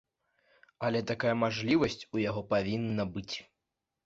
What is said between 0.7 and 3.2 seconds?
Але такая мажлівасць у яго павінна